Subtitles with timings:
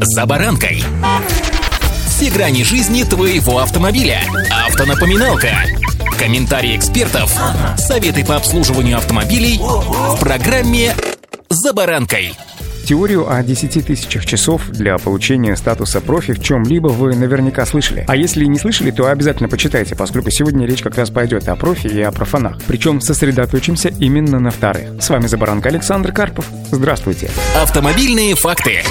[0.00, 0.82] «За баранкой».
[2.06, 4.20] Все грани жизни твоего автомобиля.
[4.66, 5.50] Автонапоминалка.
[6.18, 7.36] Комментарии экспертов.
[7.76, 10.94] Советы по обслуживанию автомобилей в программе
[11.48, 12.34] «За баранкой».
[12.86, 18.04] Теорию о 10 тысячах часов для получения статуса профи в чем-либо вы наверняка слышали.
[18.06, 21.86] А если не слышали, то обязательно почитайте, поскольку сегодня речь как раз пойдет о профи
[21.86, 22.58] и о профанах.
[22.66, 25.02] Причем сосредоточимся именно на вторых.
[25.02, 26.46] С вами Забаранка Александр Карпов.
[26.70, 27.30] Здравствуйте.
[27.56, 28.82] Автомобильные факты.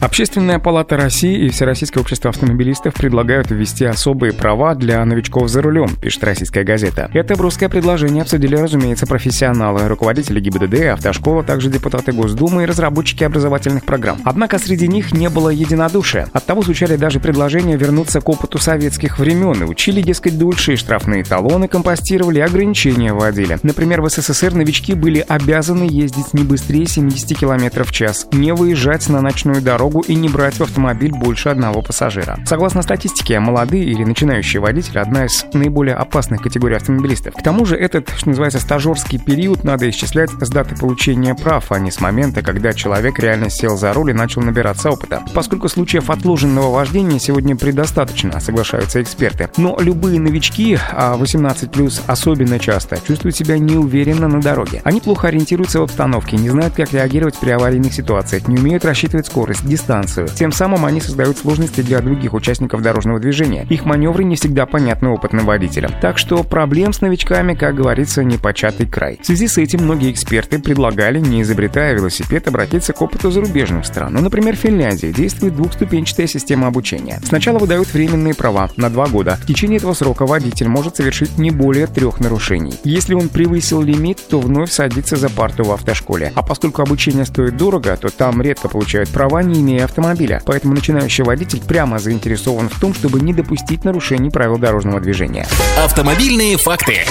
[0.00, 5.96] Общественная палата России и Всероссийское общество автомобилистов предлагают ввести особые права для новичков за рулем,
[5.96, 7.10] пишет российская газета.
[7.12, 13.84] Это броское предложение обсудили, разумеется, профессионалы, руководители ГИБДД, автошкола, также депутаты Госдумы и разработчики образовательных
[13.84, 14.20] программ.
[14.24, 16.28] Однако среди них не было единодушия.
[16.32, 21.24] Оттого звучали даже предложения вернуться к опыту советских времен и учили, дескать, дольше, и штрафные
[21.24, 23.58] талоны компостировали, и ограничения вводили.
[23.64, 29.08] Например, в СССР новички были обязаны ездить не быстрее 70 км в час, не выезжать
[29.08, 32.38] на ночную дорогу, дорогу и не брать в автомобиль больше одного пассажира.
[32.46, 37.34] Согласно статистике, молодые или начинающие водители– одна из наиболее опасных категорий автомобилистов.
[37.34, 41.78] К тому же этот, что называется, стажерский период надо исчислять с даты получения прав, а
[41.78, 45.22] не с момента, когда человек реально сел за руль и начал набираться опыта.
[45.34, 49.48] Поскольку случаев отложенного вождения сегодня предостаточно, соглашаются эксперты.
[49.56, 54.80] Но любые новички, а 18+, особенно часто, чувствуют себя неуверенно на дороге.
[54.84, 59.26] Они плохо ориентируются в обстановке, не знают, как реагировать при аварийных ситуациях, не умеют рассчитывать
[59.26, 60.28] скорость, дистанцию.
[60.28, 63.66] Тем самым они создают сложности для других участников дорожного движения.
[63.70, 65.92] Их маневры не всегда понятны опытным водителям.
[66.00, 69.18] Так что проблем с новичками, как говорится, не початый край.
[69.22, 74.14] В связи с этим многие эксперты предлагали, не изобретая велосипед, обратиться к опыту зарубежных стран.
[74.14, 77.20] Ну, например, в Финляндии действует двухступенчатая система обучения.
[77.24, 79.38] Сначала выдают временные права на два года.
[79.42, 82.74] В течение этого срока водитель может совершить не более трех нарушений.
[82.84, 86.32] Если он превысил лимит, то вновь садится за парту в автошколе.
[86.34, 91.24] А поскольку обучение стоит дорого, то там редко получают права, не имея автомобиля, поэтому начинающий
[91.24, 95.46] водитель прямо заинтересован в том, чтобы не допустить нарушений правил дорожного движения.
[95.84, 97.04] Автомобильные факты.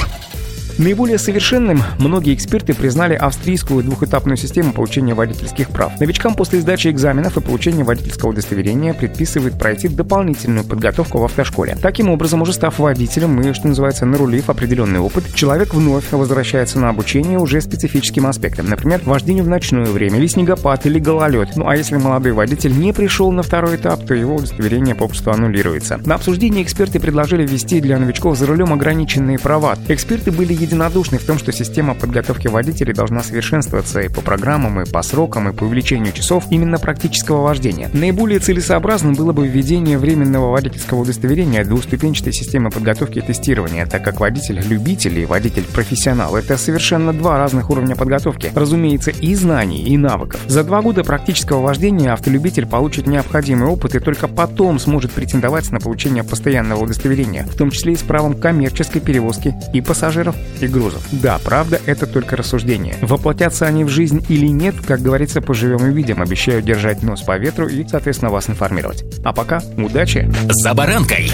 [0.79, 5.99] Наиболее совершенным многие эксперты признали австрийскую двухэтапную систему получения водительских прав.
[5.99, 11.75] Новичкам после сдачи экзаменов и получения водительского удостоверения предписывают пройти дополнительную подготовку в автошколе.
[11.81, 16.89] Таким образом, уже став водителем и, что называется, нарулив определенный опыт, человек вновь возвращается на
[16.89, 21.55] обучение уже специфическим аспектам, например, вождению в ночное время, или снегопад, или гололед.
[21.55, 25.99] Ну а если молодой водитель не пришел на второй этап, то его удостоверение попросту аннулируется.
[26.05, 29.75] На обсуждении эксперты предложили ввести для новичков за рулем ограниченные права.
[29.87, 34.89] Эксперты были единодушны в том, что система подготовки водителей должна совершенствоваться и по программам, и
[34.89, 37.89] по срокам, и по увеличению часов именно практического вождения.
[37.93, 44.19] Наиболее целесообразным было бы введение временного водительского удостоверения двухступенчатой системы подготовки и тестирования, так как
[44.19, 50.41] водитель-любитель и водитель-профессионал— это совершенно два разных уровня подготовки, разумеется, и знаний, и навыков.
[50.47, 55.79] За два года практического вождения автолюбитель получит необходимый опыт и только потом сможет претендовать на
[55.79, 61.03] получение постоянного удостоверения, в том числе и с правом коммерческой перевозки и пассажиров, и грузов.
[61.11, 62.95] Да, правда, это только рассуждение.
[63.01, 66.21] Воплотятся они в жизнь или нет, как говорится, поживем и видим.
[66.21, 69.03] Обещаю держать нос по ветру и, соответственно, вас информировать.
[69.23, 70.31] А пока удачи!
[70.49, 71.31] За баранкой!